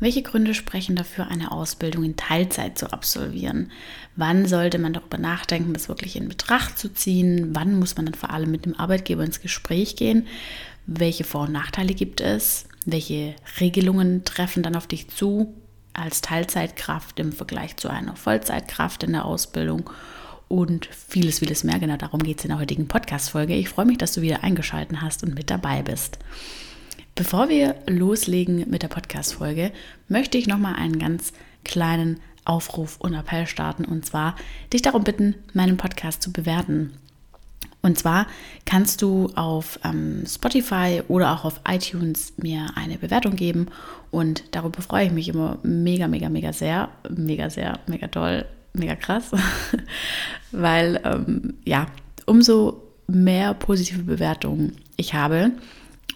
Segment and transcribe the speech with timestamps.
[0.00, 3.72] Welche Gründe sprechen dafür, eine Ausbildung in Teilzeit zu absolvieren?
[4.14, 7.48] Wann sollte man darüber nachdenken, das wirklich in Betracht zu ziehen?
[7.52, 10.26] Wann muss man dann vor allem mit dem Arbeitgeber ins Gespräch gehen?
[10.86, 12.66] Welche Vor- und Nachteile gibt es?
[12.86, 15.52] Welche Regelungen treffen dann auf dich zu
[15.94, 19.90] als Teilzeitkraft im Vergleich zu einer Vollzeitkraft in der Ausbildung?
[20.46, 21.78] Und vieles, vieles mehr.
[21.78, 23.54] Genau darum geht es in der heutigen Podcast-Folge.
[23.54, 26.18] Ich freue mich, dass du wieder eingeschaltet hast und mit dabei bist.
[27.18, 29.72] Bevor wir loslegen mit der Podcast-Folge,
[30.06, 31.32] möchte ich nochmal einen ganz
[31.64, 34.36] kleinen Aufruf und Appell starten und zwar
[34.72, 36.92] dich darum bitten, meinen Podcast zu bewerten.
[37.82, 38.28] Und zwar
[38.66, 43.66] kannst du auf ähm, Spotify oder auch auf iTunes mir eine Bewertung geben
[44.12, 48.94] und darüber freue ich mich immer mega, mega, mega sehr, mega, sehr, mega toll, mega
[48.94, 49.32] krass,
[50.52, 51.86] weil ähm, ja,
[52.26, 55.50] umso mehr positive Bewertungen ich habe,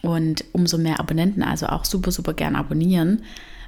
[0.03, 3.23] und umso mehr Abonnenten, also auch super, super gern abonnieren,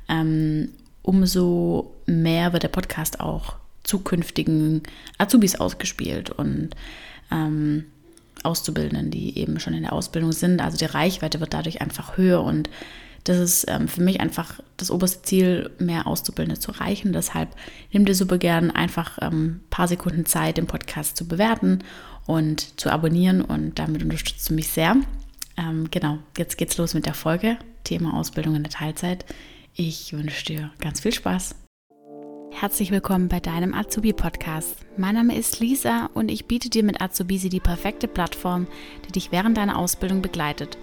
[0.08, 0.70] ähm,
[1.02, 4.82] umso mehr wird der Podcast auch zukünftigen
[5.18, 6.70] Azubis ausgespielt und
[7.30, 7.84] ähm,
[8.42, 10.60] Auszubildenden, die eben schon in der Ausbildung sind.
[10.60, 12.68] Also die Reichweite wird dadurch einfach höher und
[13.24, 17.12] das ist ähm, für mich einfach das oberste Ziel, mehr Auszubildende zu erreichen.
[17.12, 17.48] Deshalb
[17.92, 21.78] nimm dir super gern einfach ein ähm, paar Sekunden Zeit, den Podcast zu bewerten
[22.26, 24.96] und zu abonnieren und damit unterstützt du mich sehr.
[25.56, 27.58] Ähm, genau, jetzt geht's los mit der Folge.
[27.84, 29.24] Thema Ausbildung in der Teilzeit.
[29.74, 31.54] Ich wünsche dir ganz viel Spaß.
[32.50, 34.76] Herzlich willkommen bei deinem Azubi-Podcast.
[34.96, 38.68] Mein Name ist Lisa und ich biete dir mit Azubisi die perfekte Plattform,
[39.06, 40.78] die dich während deiner Ausbildung begleitet.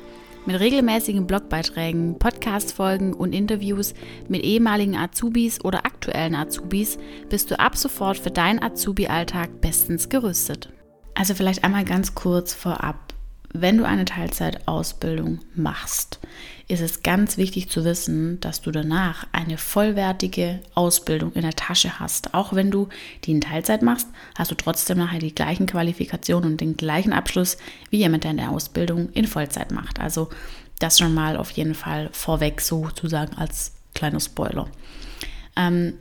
[0.46, 3.94] Mit regelmäßigen Blogbeiträgen, Podcast-Folgen und Interviews
[4.28, 6.98] mit ehemaligen Azubis oder aktuellen Azubis
[7.30, 10.70] bist du ab sofort für deinen Azubi-Alltag bestens gerüstet.
[11.14, 13.11] Also vielleicht einmal ganz kurz vorab
[13.54, 16.20] wenn du eine Teilzeitausbildung machst,
[16.68, 22.00] ist es ganz wichtig zu wissen, dass du danach eine vollwertige Ausbildung in der Tasche
[22.00, 22.34] hast.
[22.34, 22.88] Auch wenn du
[23.26, 27.58] die in Teilzeit machst, hast du trotzdem nachher die gleichen Qualifikationen und den gleichen Abschluss,
[27.90, 30.00] wie jemand, der eine Ausbildung in Vollzeit macht.
[30.00, 30.30] Also
[30.80, 34.70] das schon mal auf jeden Fall vorweg sozusagen als kleiner Spoiler.
[35.58, 35.94] Ähm,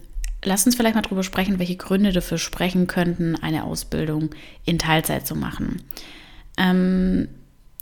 [0.44, 4.30] lass uns vielleicht mal darüber sprechen, welche Gründe dafür sprechen könnten, eine Ausbildung
[4.64, 5.82] in Teilzeit zu machen.
[6.56, 7.28] Ähm,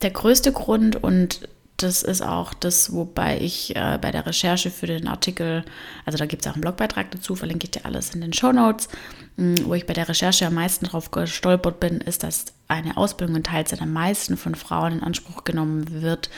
[0.03, 1.49] der größte Grund und
[1.79, 5.65] das ist auch das, wobei ich äh, bei der Recherche für den Artikel,
[6.05, 8.51] also da gibt es auch einen Blogbeitrag dazu, verlinke ich dir alles in den Show
[8.51, 8.89] Notes,
[9.37, 13.37] mm, wo ich bei der Recherche am meisten drauf gestolpert bin, ist, dass eine Ausbildung
[13.37, 16.31] in Teilzeit am meisten von Frauen in Anspruch genommen wird,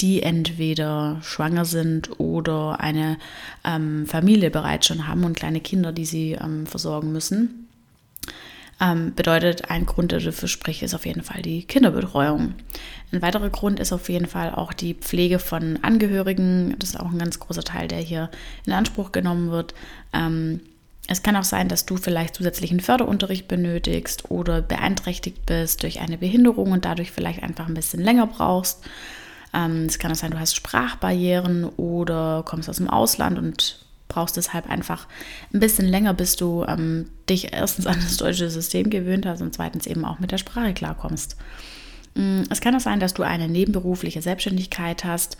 [0.00, 3.18] die entweder schwanger sind oder eine
[3.64, 7.65] ähm, Familie bereits schon haben und kleine Kinder, die sie ähm, versorgen müssen.
[8.78, 12.54] Ähm, bedeutet, ein Grund, der dafür spricht, ist auf jeden Fall die Kinderbetreuung.
[13.10, 16.76] Ein weiterer Grund ist auf jeden Fall auch die Pflege von Angehörigen.
[16.78, 18.30] Das ist auch ein ganz großer Teil, der hier
[18.66, 19.74] in Anspruch genommen wird.
[20.12, 20.60] Ähm,
[21.08, 26.18] es kann auch sein, dass du vielleicht zusätzlichen Förderunterricht benötigst oder beeinträchtigt bist durch eine
[26.18, 28.84] Behinderung und dadurch vielleicht einfach ein bisschen länger brauchst.
[29.54, 34.36] Ähm, es kann auch sein, du hast Sprachbarrieren oder kommst aus dem Ausland und brauchst
[34.36, 35.06] deshalb einfach
[35.52, 39.54] ein bisschen länger, bis du ähm, dich erstens an das deutsche System gewöhnt hast und
[39.54, 41.36] zweitens eben auch mit der Sprache klarkommst.
[42.14, 45.36] Mm, es kann auch sein, dass du eine nebenberufliche Selbstständigkeit hast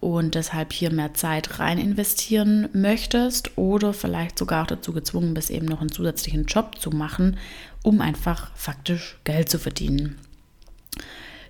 [0.00, 5.50] und deshalb hier mehr Zeit rein investieren möchtest oder vielleicht sogar auch dazu gezwungen bist,
[5.50, 7.36] eben noch einen zusätzlichen Job zu machen,
[7.82, 10.18] um einfach faktisch Geld zu verdienen.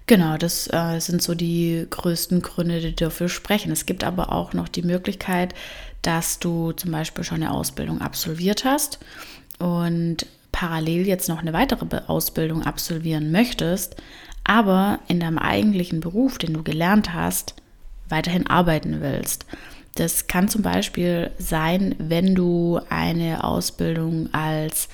[0.06, 3.70] Genau, das äh, sind so die größten Gründe, die dafür sprechen.
[3.70, 5.52] Es gibt aber auch noch die Möglichkeit,
[6.02, 8.98] dass du zum Beispiel schon eine Ausbildung absolviert hast
[9.58, 13.96] und parallel jetzt noch eine weitere Ausbildung absolvieren möchtest,
[14.44, 17.54] aber in deinem eigentlichen Beruf, den du gelernt hast,
[18.08, 19.46] weiterhin arbeiten willst.
[19.94, 24.88] Das kann zum Beispiel sein, wenn du eine Ausbildung als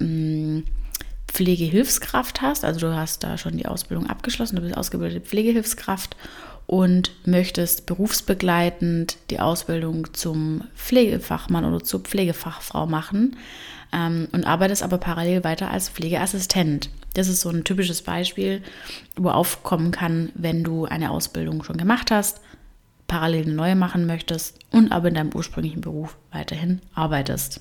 [0.00, 0.60] mm,
[1.28, 6.16] Pflegehilfskraft hast, also du hast da schon die Ausbildung abgeschlossen, du bist ausgebildete Pflegehilfskraft
[6.66, 13.36] und möchtest berufsbegleitend die Ausbildung zum Pflegefachmann oder zur Pflegefachfrau machen
[13.92, 16.90] ähm, und arbeitest aber parallel weiter als Pflegeassistent.
[17.14, 18.62] Das ist so ein typisches Beispiel,
[19.16, 22.40] wo aufkommen kann, wenn du eine Ausbildung schon gemacht hast,
[23.08, 27.60] parallel eine neue machen möchtest und aber in deinem ursprünglichen Beruf weiterhin arbeitest.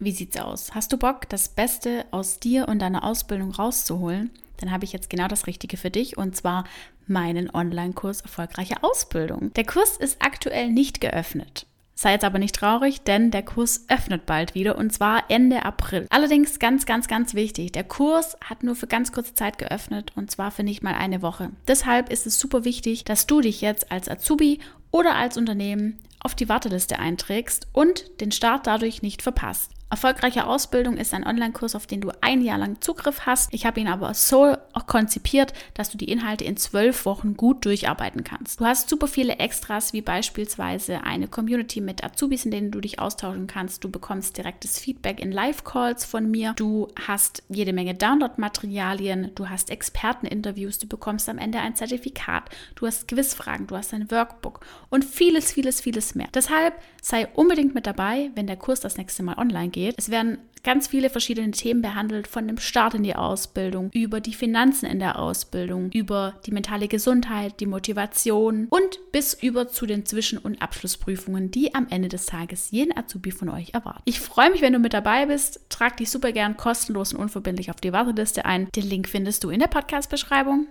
[0.00, 0.74] Wie sieht's aus?
[0.74, 4.32] Hast du Bock, das Beste aus dir und deiner Ausbildung rauszuholen?
[4.62, 6.64] Dann habe ich jetzt genau das Richtige für dich und zwar
[7.06, 9.52] meinen Online-Kurs Erfolgreiche Ausbildung.
[9.54, 11.66] Der Kurs ist aktuell nicht geöffnet.
[11.94, 16.06] Sei jetzt aber nicht traurig, denn der Kurs öffnet bald wieder und zwar Ende April.
[16.10, 17.72] Allerdings ganz, ganz, ganz wichtig.
[17.72, 21.22] Der Kurs hat nur für ganz kurze Zeit geöffnet und zwar für nicht mal eine
[21.22, 21.50] Woche.
[21.66, 24.60] Deshalb ist es super wichtig, dass du dich jetzt als Azubi
[24.92, 29.72] oder als Unternehmen auf die Warteliste einträgst und den Start dadurch nicht verpasst.
[29.92, 33.52] Erfolgreiche Ausbildung ist ein Online-Kurs, auf den du ein Jahr lang Zugriff hast.
[33.52, 34.56] Ich habe ihn aber so
[34.86, 38.58] konzipiert, dass du die Inhalte in zwölf Wochen gut durcharbeiten kannst.
[38.58, 43.00] Du hast super viele Extras, wie beispielsweise eine Community mit Azubis, in denen du dich
[43.00, 43.84] austauschen kannst.
[43.84, 46.54] Du bekommst direktes Feedback in Live-Calls von mir.
[46.56, 49.32] Du hast jede Menge Download-Materialien.
[49.34, 50.78] Du hast Experteninterviews.
[50.78, 52.44] Du bekommst am Ende ein Zertifikat.
[52.76, 53.66] Du hast Quizfragen.
[53.66, 56.28] Du hast ein Workbook und vieles, vieles, vieles mehr.
[56.32, 59.94] Deshalb sei unbedingt mit dabei, wenn der Kurs das nächste Mal online geht geht.
[59.98, 64.34] Es werden ganz viele verschiedene Themen behandelt, von dem Start in die Ausbildung, über die
[64.34, 70.06] Finanzen in der Ausbildung, über die mentale Gesundheit, die Motivation und bis über zu den
[70.06, 74.02] Zwischen- und Abschlussprüfungen, die am Ende des Tages jeden Azubi von euch erwarten.
[74.04, 75.60] Ich freue mich, wenn du mit dabei bist.
[75.68, 78.68] Trag dich super gern kostenlos und unverbindlich auf die Warteliste ein.
[78.76, 80.68] Den Link findest du in der Podcast-Beschreibung.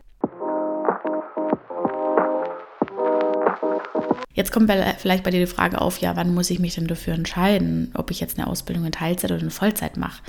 [4.41, 7.13] Jetzt kommt vielleicht bei dir die Frage auf, ja, wann muss ich mich denn dafür
[7.13, 10.23] entscheiden, ob ich jetzt eine Ausbildung in Teilzeit oder in Vollzeit mache?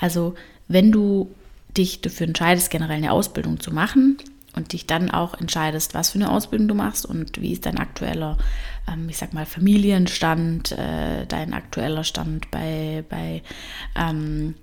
[0.00, 0.34] Also,
[0.66, 1.30] wenn du
[1.76, 4.16] dich dafür entscheidest, generell eine Ausbildung zu machen
[4.56, 7.76] und dich dann auch entscheidest, was für eine Ausbildung du machst und wie ist dein
[7.76, 8.38] aktueller,
[8.90, 13.42] ähm, ich sag mal, Familienstand, äh, dein aktueller Stand bei, bei
[13.94, 14.54] ähm,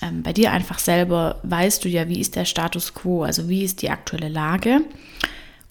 [0.00, 3.64] ähm, bei dir einfach selber weißt du ja, wie ist der Status quo, also wie
[3.64, 4.82] ist die aktuelle Lage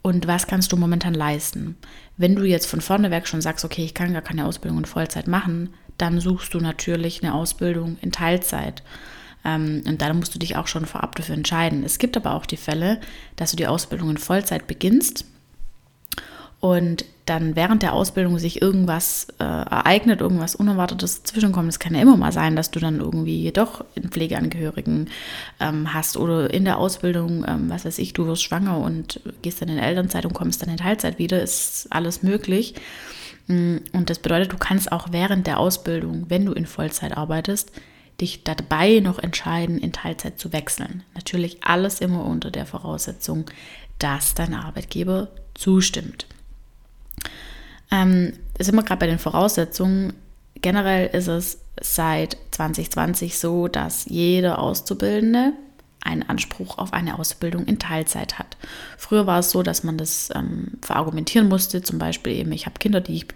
[0.04, 1.78] und was kannst du momentan leisten.
[2.18, 4.86] Wenn du jetzt von vorne weg schon sagst, okay, ich kann gar keine Ausbildung in
[4.86, 8.84] Vollzeit machen, dann suchst du natürlich eine Ausbildung in Teilzeit.
[9.46, 11.84] Ähm, und dann musst du dich auch schon vorab dafür entscheiden.
[11.84, 13.00] Es gibt aber auch die Fälle,
[13.38, 15.26] dass du die Ausbildung in Vollzeit beginnst
[16.60, 21.70] und dann während der Ausbildung sich irgendwas äh, ereignet, irgendwas Unerwartetes zwischenkommt.
[21.70, 25.10] Es kann ja immer mal sein, dass du dann irgendwie doch einen Pflegeangehörigen
[25.60, 29.62] ähm, hast oder in der Ausbildung, ähm, was weiß ich, du wirst schwanger und gehst
[29.62, 32.76] dann in Elternzeit und kommst dann in Teilzeit wieder, ist alles möglich.
[33.48, 37.72] Mm, und das bedeutet, du kannst auch während der Ausbildung, wenn du in Vollzeit arbeitest,
[38.20, 41.04] dich dabei noch entscheiden, in Teilzeit zu wechseln.
[41.16, 43.46] Natürlich alles immer unter der Voraussetzung,
[43.98, 46.28] dass dein Arbeitgeber zustimmt.
[47.94, 50.14] Ähm, sind wir gerade bei den Voraussetzungen.
[50.56, 55.54] Generell ist es seit 2020 so, dass jeder Auszubildende
[56.04, 58.58] einen Anspruch auf eine Ausbildung in Teilzeit hat.
[58.98, 62.80] Früher war es so, dass man das ähm, verargumentieren musste, zum Beispiel eben, ich habe
[62.80, 63.28] Kinder, die ich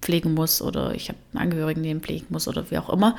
[0.00, 3.16] pflegen muss oder ich habe Angehörigen, die ich pflegen muss oder wie auch immer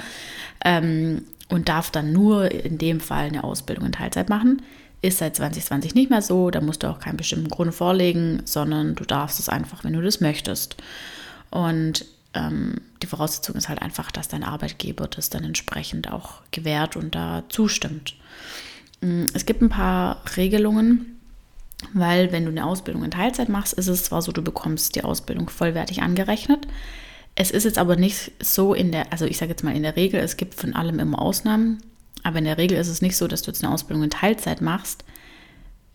[0.66, 4.62] ähm, und darf dann nur in dem Fall eine Ausbildung in Teilzeit machen.
[5.07, 8.94] Ist seit 2020 nicht mehr so, da musst du auch keinen bestimmten Grund vorlegen, sondern
[8.94, 10.75] du darfst es einfach, wenn du das möchtest.
[11.50, 16.98] Und ähm, die Voraussetzung ist halt einfach, dass dein Arbeitgeber das dann entsprechend auch gewährt
[16.98, 18.15] und da zustimmt.
[19.00, 21.18] Mm, es gibt ein paar Regelungen,
[21.94, 25.06] weil wenn du eine Ausbildung in Teilzeit machst, ist es zwar so, du bekommst die
[25.06, 26.68] Ausbildung vollwertig angerechnet.
[27.36, 29.95] Es ist jetzt aber nicht so in der, also ich sage jetzt mal in der
[29.95, 31.81] Regel, es gibt von allem immer Ausnahmen.
[32.28, 34.60] Aber in der Regel ist es nicht so, dass du jetzt eine Ausbildung in Teilzeit
[34.60, 35.06] machst,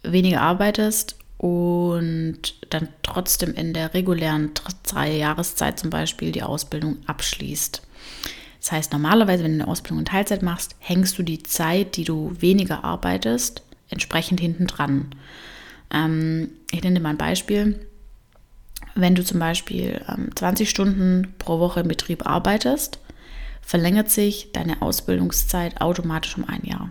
[0.03, 2.39] weniger arbeitest und
[2.71, 4.53] dann trotzdem in der regulären
[4.83, 7.83] drei Jahreszeit zum Beispiel die Ausbildung abschließt.
[8.61, 12.05] Das heißt, normalerweise, wenn du eine Ausbildung in Teilzeit machst, hängst du die Zeit, die
[12.05, 15.15] du weniger arbeitest, entsprechend hinten dran.
[15.93, 17.87] Ähm, ich nenne dir mal ein Beispiel.
[18.95, 23.02] Wenn du zum Beispiel ähm, 20 Stunden pro Woche im Betrieb arbeitest,
[23.63, 26.91] verlängert sich deine Ausbildungszeit automatisch um ein Jahr.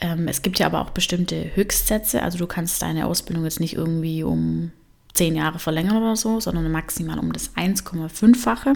[0.00, 3.74] Ähm, es gibt ja aber auch bestimmte Höchstsätze, also du kannst deine Ausbildung jetzt nicht
[3.74, 4.72] irgendwie um
[5.12, 8.74] zehn Jahre verlängern oder so, sondern maximal um das 1,5-fache.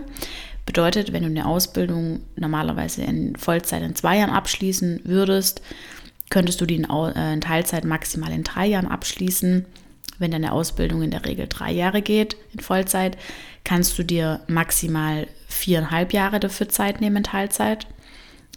[0.66, 5.62] Bedeutet, wenn du eine Ausbildung normalerweise in Vollzeit in zwei Jahren abschließen würdest,
[6.30, 9.66] könntest du die in, äh, Teilzeit maximal in drei Jahren abschließen.
[10.18, 13.16] Wenn deine Ausbildung in der Regel drei Jahre geht in Vollzeit,
[13.64, 17.86] kannst du dir maximal viereinhalb Jahre dafür Zeit nehmen in Teilzeit.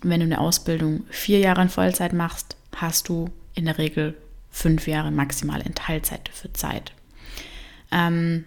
[0.02, 4.16] Wenn du eine Ausbildung vier Jahre in Vollzeit machst, hast du in der Regel
[4.52, 6.92] fünf Jahre maximal in Teilzeit dafür Zeit.
[7.92, 8.46] Ähm,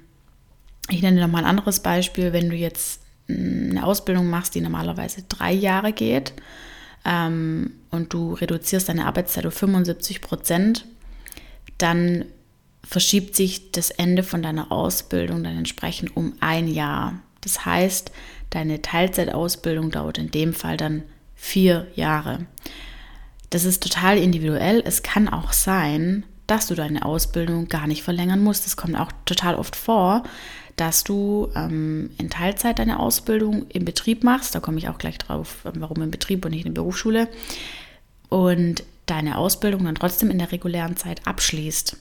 [0.88, 2.32] ich nenne noch mal ein anderes Beispiel.
[2.32, 6.32] Wenn du jetzt eine Ausbildung machst, die normalerweise drei Jahre geht
[7.04, 10.86] ähm, und du reduzierst deine Arbeitszeit um 75 Prozent,
[11.78, 12.24] dann
[12.82, 17.20] verschiebt sich das Ende von deiner Ausbildung dann entsprechend um ein Jahr.
[17.40, 18.10] Das heißt,
[18.50, 21.02] deine Teilzeitausbildung dauert in dem Fall dann
[21.34, 22.46] vier Jahre.
[23.48, 24.82] Das ist total individuell.
[24.84, 28.66] Es kann auch sein, dass du deine Ausbildung gar nicht verlängern musst.
[28.66, 30.24] Das kommt auch total oft vor,
[30.76, 34.54] dass du ähm, in Teilzeit deine Ausbildung im Betrieb machst.
[34.54, 37.28] Da komme ich auch gleich drauf, warum im Betrieb und nicht in der Berufsschule.
[38.28, 41.96] Und deine Ausbildung dann trotzdem in der regulären Zeit abschließt.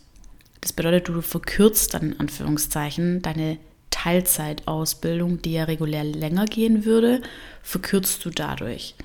[0.62, 3.58] Das bedeutet, du verkürzt dann in Anführungszeichen deine
[3.90, 7.22] Teilzeitausbildung, die ja regulär länger gehen würde,
[7.62, 8.96] verkürzt du dadurch.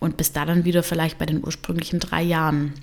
[0.00, 2.74] Und bist da dann wieder vielleicht bei den ursprünglichen drei Jahren.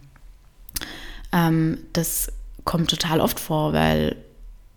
[1.34, 2.32] Ähm, das
[2.64, 4.16] kommt total oft vor, weil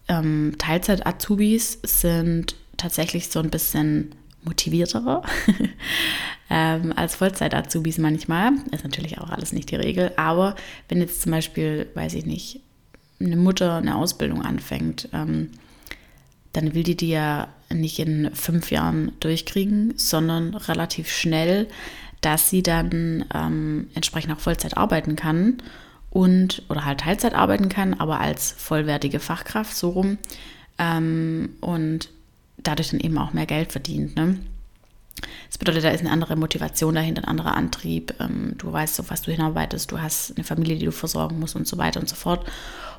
[0.09, 4.15] ähm, Teilzeit-Azubis sind tatsächlich so ein bisschen
[4.45, 5.23] motiviertere
[6.51, 8.53] ähm, als Vollzeit-Azubis manchmal.
[8.73, 10.57] Ist natürlich auch alles nicht die Regel, aber
[10.89, 12.61] wenn jetzt zum Beispiel, weiß ich nicht,
[13.21, 15.51] eine Mutter eine Ausbildung anfängt, ähm,
[16.53, 21.69] dann will die die ja nicht in fünf Jahren durchkriegen, sondern relativ schnell,
[22.21, 25.59] dass sie dann ähm, entsprechend auch Vollzeit arbeiten kann
[26.11, 30.19] und oder halt Teilzeit arbeiten kann, aber als vollwertige Fachkraft so rum
[30.79, 32.11] ähm, und
[32.59, 34.15] dadurch dann eben auch mehr Geld verdient.
[34.15, 34.39] Ne?
[35.49, 38.15] Das bedeutet, da ist eine andere Motivation dahinter, ein anderer Antrieb.
[38.21, 41.57] Ähm, du weißt, auf was du hinarbeitest, du hast eine Familie, die du versorgen musst
[41.57, 42.47] und so weiter und so fort.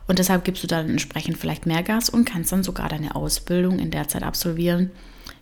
[0.08, 3.80] Und deshalb gibst du dann entsprechend vielleicht mehr Gas und kannst dann sogar deine Ausbildung
[3.80, 4.92] in der Zeit absolvieren,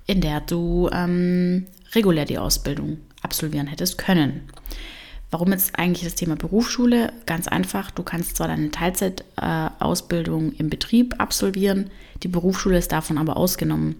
[0.06, 4.42] in der du ähm, regulär die Ausbildung absolvieren hättest können.
[5.32, 7.14] Warum jetzt eigentlich das Thema Berufsschule?
[7.26, 11.90] Ganz einfach, du kannst zwar deine Teilzeitausbildung äh, im Betrieb absolvieren,
[12.24, 13.96] die Berufsschule ist davon aber ausgenommen.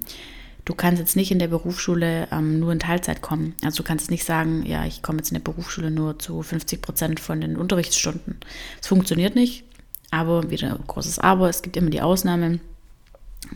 [0.66, 3.56] Du kannst jetzt nicht in der Berufsschule ähm, nur in Teilzeit kommen.
[3.64, 6.82] Also du kannst nicht sagen, ja, ich komme jetzt in der Berufsschule nur zu 50
[6.82, 8.38] Prozent von den Unterrichtsstunden.
[8.80, 9.64] Es funktioniert nicht.
[10.12, 12.62] Aber wieder ein großes Aber, es gibt immer die Ausnahmen.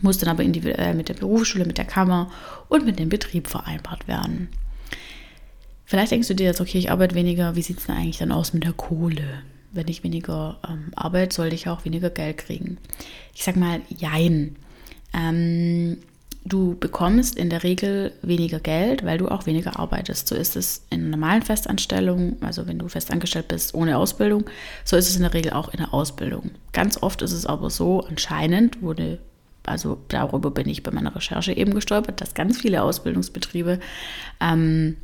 [0.02, 2.30] Muss dann aber individuell mit der Berufsschule, mit der Kammer
[2.68, 4.48] und mit dem Betrieb vereinbart werden.
[5.84, 8.32] Vielleicht denkst du dir jetzt, okay, ich arbeite weniger, wie sieht es denn eigentlich dann
[8.32, 9.42] aus mit der Kohle?
[9.72, 12.78] Wenn ich weniger ähm, arbeite, sollte ich auch weniger Geld kriegen.
[13.34, 14.56] Ich sag mal, jein.
[15.14, 15.98] Ähm,
[16.46, 20.28] du bekommst in der Regel weniger Geld, weil du auch weniger arbeitest.
[20.28, 24.44] So ist es in normalen Festanstellungen, also wenn du festangestellt bist ohne Ausbildung,
[24.84, 26.52] so ist es in der Regel auch in der Ausbildung.
[26.72, 29.18] Ganz oft ist es aber so, anscheinend wurde,
[29.64, 33.80] also darüber bin ich bei meiner Recherche eben gestolpert, dass ganz viele Ausbildungsbetriebe
[34.40, 34.96] ähm,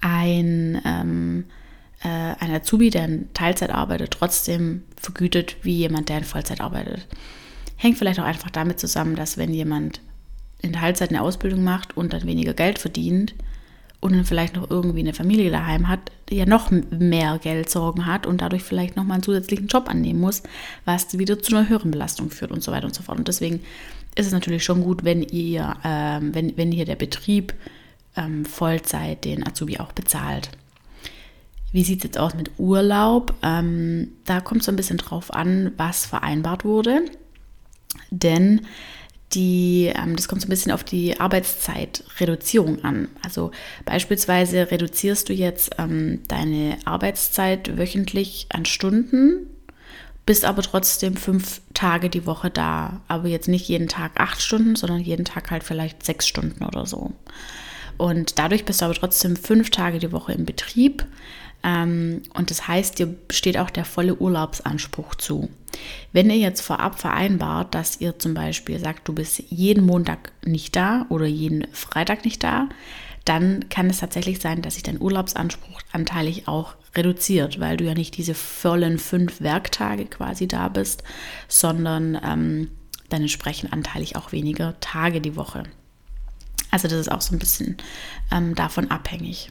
[0.00, 1.44] ein, ähm,
[2.04, 7.08] äh, ein Azubi, der in Teilzeit arbeitet, trotzdem vergütet wie jemand, der in Vollzeit arbeitet.
[7.76, 10.00] Hängt vielleicht auch einfach damit zusammen, dass wenn jemand
[10.64, 13.34] in Teilzeit eine Ausbildung macht und dann weniger Geld verdient
[14.00, 18.26] und dann vielleicht noch irgendwie eine Familie daheim hat, die ja noch mehr Geldsorgen hat
[18.26, 20.42] und dadurch vielleicht nochmal einen zusätzlichen Job annehmen muss,
[20.84, 23.18] was wieder zu einer höheren Belastung führt und so weiter und so fort.
[23.18, 23.60] Und deswegen
[24.14, 27.54] ist es natürlich schon gut, wenn ihr, ähm, wenn, wenn hier der Betrieb
[28.16, 30.50] ähm, Vollzeit den Azubi auch bezahlt.
[31.72, 33.34] Wie sieht es jetzt aus mit Urlaub?
[33.42, 37.02] Ähm, da kommt es so ein bisschen drauf an, was vereinbart wurde.
[38.10, 38.60] Denn
[39.34, 43.08] die, ähm, das kommt so ein bisschen auf die Arbeitszeitreduzierung an.
[43.22, 43.50] Also
[43.84, 49.46] beispielsweise reduzierst du jetzt ähm, deine Arbeitszeit wöchentlich an Stunden,
[50.26, 53.00] bist aber trotzdem fünf Tage die Woche da.
[53.08, 56.86] Aber jetzt nicht jeden Tag acht Stunden, sondern jeden Tag halt vielleicht sechs Stunden oder
[56.86, 57.12] so.
[57.96, 61.04] Und dadurch bist du aber trotzdem fünf Tage die Woche im Betrieb.
[61.64, 65.48] Ähm, und das heißt, dir steht auch der volle Urlaubsanspruch zu.
[66.12, 70.76] Wenn ihr jetzt vorab vereinbart, dass ihr zum Beispiel sagt, du bist jeden Montag nicht
[70.76, 72.68] da oder jeden Freitag nicht da,
[73.24, 77.94] dann kann es tatsächlich sein, dass sich dein Urlaubsanspruch anteilig auch reduziert, weil du ja
[77.94, 81.02] nicht diese vollen fünf Werktage quasi da bist,
[81.48, 82.70] sondern ähm,
[83.08, 85.64] dann entsprechend anteilig auch weniger Tage die Woche.
[86.70, 87.78] Also das ist auch so ein bisschen
[88.30, 89.50] ähm, davon abhängig.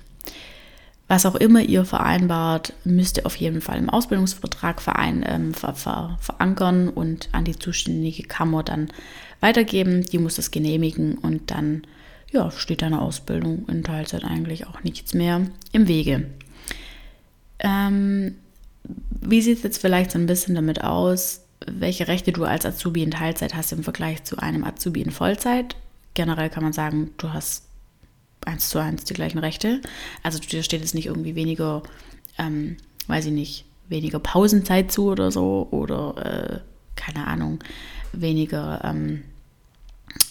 [1.13, 5.75] Was auch immer ihr vereinbart, müsst ihr auf jeden Fall im Ausbildungsvertrag verein, ähm, ver,
[5.75, 8.89] ver, verankern und an die zuständige Kammer dann
[9.39, 10.01] weitergeben.
[10.01, 11.83] Die muss das genehmigen und dann
[12.31, 16.31] ja, steht deiner Ausbildung in Teilzeit eigentlich auch nichts mehr im Wege.
[17.59, 18.33] Ähm,
[19.21, 23.03] wie sieht es jetzt vielleicht so ein bisschen damit aus, welche Rechte du als Azubi
[23.03, 25.75] in Teilzeit hast im Vergleich zu einem Azubi in Vollzeit?
[26.13, 27.63] generell kann man sagen, du hast
[28.45, 29.81] eins zu eins die gleichen Rechte.
[30.21, 31.83] Also dir steht jetzt nicht irgendwie weniger,
[32.37, 36.59] ähm, weiß ich nicht, weniger Pausenzeit zu oder so oder äh,
[36.95, 37.59] keine Ahnung,
[38.11, 39.23] weniger, ähm,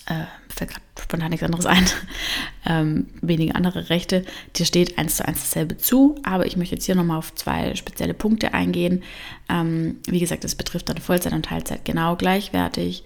[0.07, 1.85] äh, fällt gerade spontan nichts anderes ein,
[2.67, 4.25] ähm, weniger andere Rechte.
[4.57, 7.75] Dir steht eins zu eins dasselbe zu, aber ich möchte jetzt hier nochmal auf zwei
[7.75, 9.03] spezielle Punkte eingehen.
[9.49, 13.05] Ähm, wie gesagt, es betrifft dann Vollzeit und Teilzeit genau gleichwertig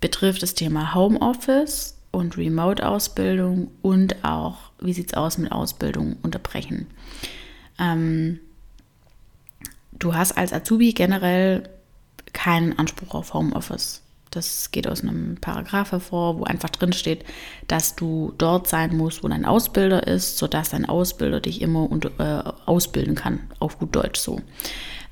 [0.00, 6.86] betrifft das Thema Homeoffice und Remote-Ausbildung und auch, wie sieht es aus mit Ausbildung unterbrechen.
[7.78, 8.40] Ähm,
[9.92, 11.68] du hast als Azubi generell
[12.32, 14.02] keinen Anspruch auf Homeoffice.
[14.30, 17.24] Das geht aus einem Paragraph hervor, wo einfach drin steht,
[17.68, 22.10] dass du dort sein musst, wo dein Ausbilder ist, sodass dein Ausbilder dich immer unter,
[22.18, 24.40] äh, ausbilden kann, auf gut Deutsch so.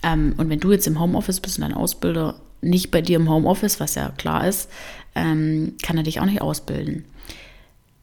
[0.02, 3.28] Ähm, und wenn du jetzt im Homeoffice bist und dein Ausbilder nicht bei dir im
[3.28, 4.68] Homeoffice, was ja klar ist,
[5.14, 7.04] ähm, kann er dich auch nicht ausbilden.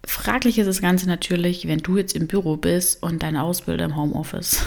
[0.05, 3.95] Fraglich ist das Ganze natürlich, wenn du jetzt im Büro bist und dein Ausbilder im
[3.95, 4.65] Homeoffice.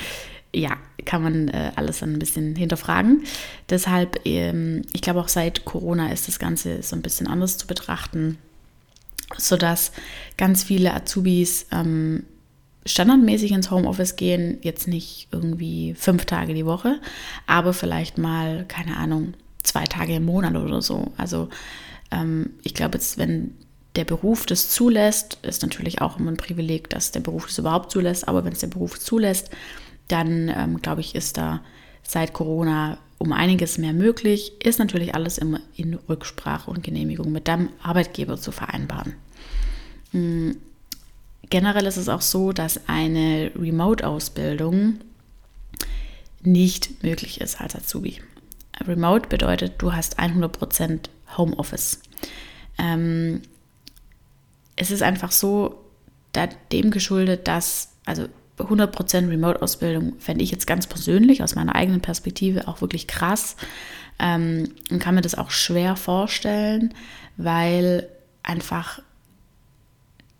[0.54, 3.24] ja, kann man äh, alles dann ein bisschen hinterfragen.
[3.70, 7.66] Deshalb, ähm, ich glaube auch seit Corona ist das Ganze so ein bisschen anders zu
[7.66, 8.38] betrachten,
[9.36, 9.92] sodass
[10.36, 12.24] ganz viele Azubis ähm,
[12.86, 17.00] standardmäßig ins Homeoffice gehen, jetzt nicht irgendwie fünf Tage die Woche,
[17.46, 19.34] aber vielleicht mal, keine Ahnung,
[19.64, 21.12] zwei Tage im Monat oder so.
[21.16, 21.48] Also
[22.10, 23.54] ähm, ich glaube jetzt, wenn
[23.96, 27.90] der Beruf das zulässt, ist natürlich auch immer ein Privileg, dass der Beruf das überhaupt
[27.90, 29.50] zulässt, aber wenn es der Beruf zulässt,
[30.08, 31.60] dann ähm, glaube ich, ist da
[32.02, 34.52] seit Corona um einiges mehr möglich.
[34.62, 39.14] Ist natürlich alles immer in Rücksprache und Genehmigung mit deinem Arbeitgeber zu vereinbaren.
[40.12, 40.56] Mhm.
[41.50, 44.98] Generell ist es auch so, dass eine Remote-Ausbildung
[46.42, 48.20] nicht möglich ist als Azubi.
[48.86, 52.00] Remote bedeutet, du hast 100% Homeoffice.
[52.78, 53.42] Ähm,
[54.76, 55.80] es ist einfach so,
[56.72, 58.26] dem geschuldet, dass, also
[58.58, 63.56] 100% Remote-Ausbildung fände ich jetzt ganz persönlich aus meiner eigenen Perspektive auch wirklich krass
[64.18, 66.94] ähm, und kann mir das auch schwer vorstellen,
[67.36, 68.08] weil
[68.42, 69.00] einfach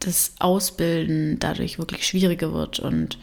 [0.01, 3.19] das Ausbilden dadurch wirklich schwieriger wird und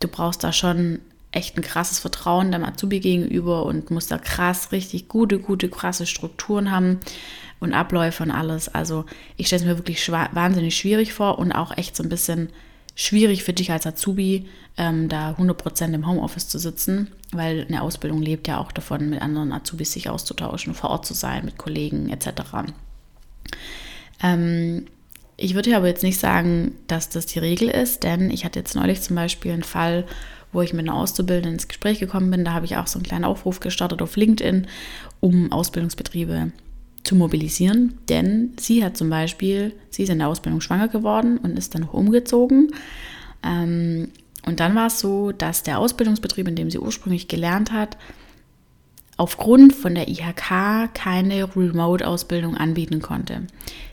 [0.00, 1.00] du brauchst da schon
[1.32, 6.06] echt ein krasses Vertrauen dem Azubi gegenüber und musst da krass, richtig gute, gute, krasse
[6.06, 6.98] Strukturen haben
[7.60, 8.68] und Abläufe und alles.
[8.68, 9.04] Also
[9.36, 12.48] ich stelle es mir wirklich wahnsinnig schwierig vor und auch echt so ein bisschen
[12.96, 14.46] schwierig für dich als Azubi,
[14.76, 19.22] ähm, da 100% im Homeoffice zu sitzen, weil eine Ausbildung lebt ja auch davon, mit
[19.22, 22.42] anderen Azubis sich auszutauschen, vor Ort zu sein, mit Kollegen etc.
[24.22, 24.86] Ähm,
[25.36, 28.74] ich würde aber jetzt nicht sagen, dass das die Regel ist, denn ich hatte jetzt
[28.74, 30.04] neulich zum Beispiel einen Fall,
[30.52, 32.44] wo ich mit einer Auszubildenden ins Gespräch gekommen bin.
[32.44, 34.66] Da habe ich auch so einen kleinen Aufruf gestartet auf LinkedIn,
[35.20, 36.52] um Ausbildungsbetriebe
[37.04, 41.58] zu mobilisieren, denn sie hat zum Beispiel, sie ist in der Ausbildung schwanger geworden und
[41.58, 42.72] ist dann noch umgezogen.
[43.42, 44.08] Ähm,
[44.46, 47.96] und dann war es so, dass der Ausbildungsbetrieb, in dem sie ursprünglich gelernt hat,
[49.20, 53.42] aufgrund von der IHK keine Remote-Ausbildung anbieten konnte.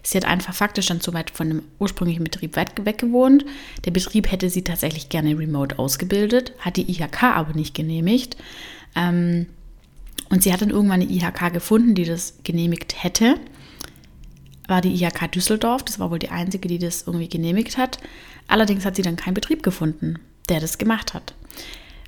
[0.02, 3.44] Sie hat einfach faktisch dann zu weit von dem ursprünglichen Betrieb weg, gewohnt.
[3.84, 8.38] Der Betrieb hätte sie tatsächlich gerne remote ausgebildet, hat die IHK aber nicht genehmigt.
[8.96, 9.48] Ähm,
[10.30, 13.36] und sie hat dann irgendwann eine IHK gefunden, die das genehmigt hätte.
[14.70, 18.00] War die IHK Düsseldorf, das war wohl die einzige, die das irgendwie genehmigt hat.
[18.48, 21.34] Allerdings hat sie dann keinen Betrieb gefunden, der das gemacht hat.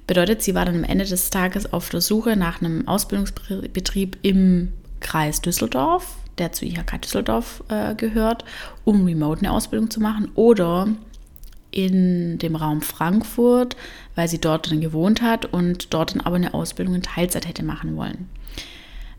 [0.10, 4.74] Bedeutet, sie war dann am Ende des Tages auf der Suche nach einem Ausbildungsbetrieb im
[5.02, 8.44] Kreis Düsseldorf, der zu IHK Düsseldorf äh, gehört,
[8.86, 10.88] um remote eine Ausbildung zu machen oder
[11.70, 13.76] in dem Raum Frankfurt,
[14.16, 17.62] weil sie dort dann gewohnt hat und dort dann aber eine Ausbildung in Teilzeit hätte
[17.62, 18.30] machen wollen.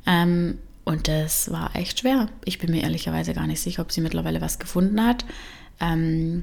[0.07, 2.27] Ähm, und das war echt schwer.
[2.45, 5.25] Ich bin mir ehrlicherweise gar nicht sicher, ob sie mittlerweile was gefunden hat.
[5.79, 6.43] Ähm,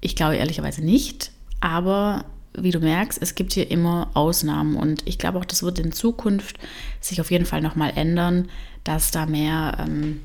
[0.00, 2.24] ich glaube ehrlicherweise nicht, aber
[2.58, 5.92] wie du merkst, es gibt hier immer Ausnahmen und ich glaube auch, das wird in
[5.92, 6.58] Zukunft
[7.00, 8.48] sich auf jeden Fall nochmal ändern,
[8.84, 10.20] dass da mehr ähm,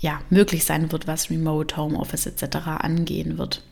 [0.00, 2.56] ja, möglich sein wird, was Remote, Homeoffice etc.
[2.78, 3.62] angehen wird.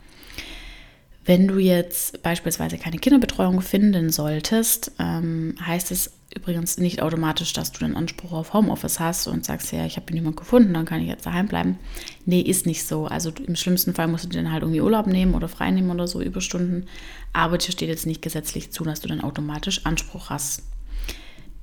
[1.29, 7.71] Wenn du jetzt beispielsweise keine Kinderbetreuung finden solltest, ähm, heißt es übrigens nicht automatisch, dass
[7.71, 11.03] du den Anspruch auf Homeoffice hast und sagst, ja, ich habe niemanden gefunden, dann kann
[11.03, 11.79] ich jetzt daheim bleiben.
[12.25, 13.05] Nee, ist nicht so.
[13.05, 16.09] Also im schlimmsten Fall musst du dann halt irgendwie Urlaub nehmen oder frei nehmen oder
[16.09, 16.87] so, Überstunden.
[17.35, 20.63] Aber dir steht jetzt nicht gesetzlich zu, dass du dann automatisch Anspruch hast.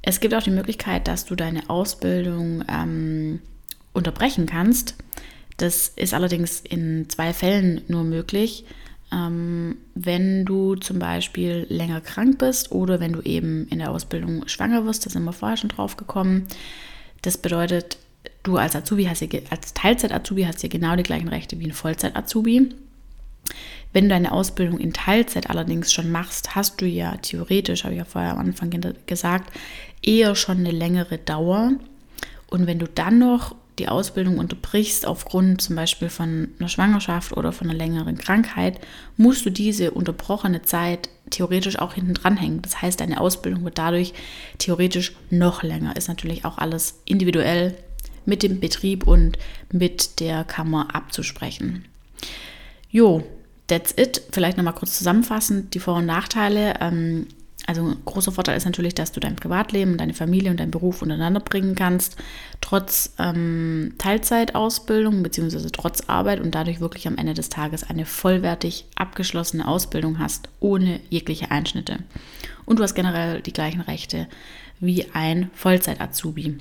[0.04, 3.40] Es gibt auch die Möglichkeit, dass du deine Ausbildung ähm,
[3.94, 4.94] unterbrechen kannst.
[5.58, 8.66] Das ist allerdings in zwei Fällen nur möglich.
[9.12, 14.48] Ähm, wenn du zum Beispiel länger krank bist oder wenn du eben in der Ausbildung
[14.48, 16.48] schwanger wirst, da sind wir vorher schon drauf gekommen.
[17.22, 17.98] Das bedeutet,
[18.44, 21.74] du als Azubi hast hier, als Teilzeit-Azubi hast hier genau die gleichen Rechte wie ein
[21.74, 22.74] Vollzeit-Azubi.
[23.94, 28.00] Wenn du deine Ausbildung in Teilzeit allerdings schon machst, hast du ja theoretisch, habe ich
[28.00, 28.72] ja vorher am Anfang
[29.06, 29.54] gesagt,
[30.02, 31.74] eher schon eine längere Dauer.
[32.48, 37.52] Und wenn du dann noch die Ausbildung unterbrichst aufgrund zum Beispiel von einer Schwangerschaft oder
[37.52, 38.80] von einer längeren Krankheit,
[39.18, 42.62] musst du diese unterbrochene Zeit theoretisch auch hinten dranhängen.
[42.62, 44.14] Das heißt, deine Ausbildung wird dadurch
[44.58, 45.96] theoretisch noch länger.
[45.96, 47.76] Ist natürlich auch alles individuell
[48.26, 49.38] mit dem Betrieb und
[49.72, 51.86] mit der Kammer abzusprechen.
[52.90, 53.24] Jo,
[53.68, 54.22] that's it.
[54.32, 56.76] Vielleicht nochmal kurz zusammenfassend die Vor- und Nachteile.
[56.80, 57.28] Ähm,
[57.68, 61.02] Also ein großer Vorteil ist natürlich, dass du dein Privatleben, deine Familie und deinen Beruf
[61.02, 62.16] untereinander bringen kannst,
[62.62, 65.70] trotz ähm, Teilzeitausbildung bzw.
[65.72, 71.00] trotz Arbeit und dadurch wirklich am Ende des Tages eine vollwertig abgeschlossene Ausbildung hast, ohne
[71.10, 72.00] jegliche Einschnitte.
[72.66, 74.28] Und du hast generell die gleichen Rechte
[74.80, 76.58] wie ein Vollzeit-Azubi.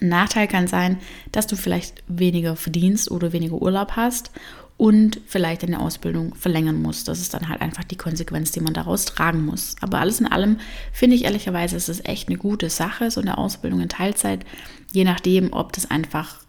[0.00, 0.98] Nachteil kann sein,
[1.32, 4.30] dass du vielleicht weniger verdienst oder weniger Urlaub hast
[4.76, 7.06] und vielleicht deine Ausbildung verlängern musst.
[7.06, 9.76] Das ist dann halt einfach die Konsequenz, die man daraus tragen muss.
[9.80, 10.58] Aber alles in allem
[10.92, 14.44] finde ich ehrlicherweise, ist es echt eine gute Sache, so eine Ausbildung in Teilzeit,
[14.92, 16.40] je nachdem, ob das einfach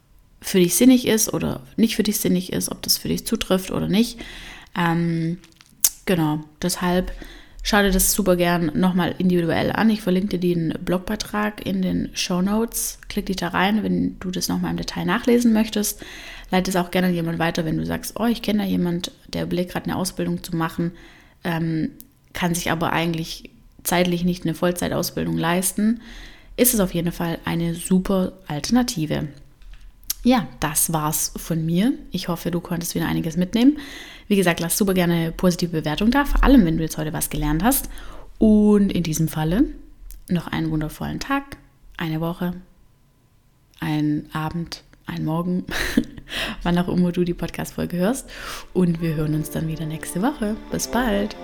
[0.41, 3.71] für dich sinnig ist oder nicht für dich sinnig ist, ob das für dich zutrifft
[3.71, 4.19] oder nicht.
[4.77, 5.39] Ähm,
[6.05, 7.11] genau, deshalb
[7.67, 9.89] Schau dir das super gern nochmal individuell an.
[9.89, 12.99] Ich verlinke dir den Blogbeitrag in den Show Notes.
[13.09, 16.05] Klick dich da rein, wenn du das nochmal im Detail nachlesen möchtest.
[16.51, 19.11] Leite es auch gerne an jemand weiter, wenn du sagst, oh, ich kenne da jemand,
[19.29, 20.91] der überlegt gerade eine Ausbildung zu machen,
[21.43, 21.89] ähm,
[22.33, 23.49] kann sich aber eigentlich
[23.81, 26.01] zeitlich nicht eine Vollzeitausbildung leisten.
[26.57, 29.27] Ist es auf jeden Fall eine super Alternative.
[30.25, 31.93] Ja, das war's von mir.
[32.09, 33.77] Ich hoffe, du konntest wieder einiges mitnehmen.
[34.27, 37.13] Wie gesagt, lass super gerne eine positive Bewertung da, vor allem wenn du jetzt heute
[37.13, 37.89] was gelernt hast.
[38.39, 39.65] Und in diesem Falle
[40.27, 41.57] noch einen wundervollen Tag,
[41.97, 42.55] eine Woche,
[43.79, 45.63] einen Abend, einen Morgen,
[46.63, 48.27] wann auch immer du die Podcast-Folge hörst.
[48.73, 50.55] Und wir hören uns dann wieder nächste Woche.
[50.71, 51.35] Bis bald!